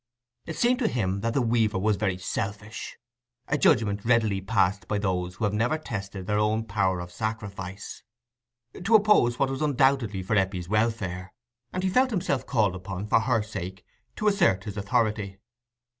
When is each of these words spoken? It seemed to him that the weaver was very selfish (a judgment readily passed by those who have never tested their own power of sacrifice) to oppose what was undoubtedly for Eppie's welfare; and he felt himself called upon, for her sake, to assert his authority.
It 0.47 0.55
seemed 0.57 0.79
to 0.79 0.87
him 0.87 1.19
that 1.21 1.35
the 1.35 1.43
weaver 1.43 1.77
was 1.77 1.95
very 1.95 2.17
selfish 2.17 2.97
(a 3.47 3.55
judgment 3.55 4.03
readily 4.03 4.41
passed 4.41 4.87
by 4.87 4.97
those 4.97 5.35
who 5.35 5.43
have 5.43 5.53
never 5.53 5.77
tested 5.77 6.25
their 6.25 6.39
own 6.39 6.63
power 6.63 6.99
of 6.99 7.11
sacrifice) 7.11 8.01
to 8.83 8.95
oppose 8.95 9.37
what 9.37 9.51
was 9.51 9.61
undoubtedly 9.61 10.23
for 10.23 10.35
Eppie's 10.35 10.67
welfare; 10.67 11.35
and 11.71 11.83
he 11.83 11.89
felt 11.91 12.09
himself 12.09 12.47
called 12.47 12.73
upon, 12.75 13.05
for 13.05 13.19
her 13.19 13.43
sake, 13.43 13.85
to 14.15 14.27
assert 14.27 14.63
his 14.63 14.75
authority. 14.75 15.37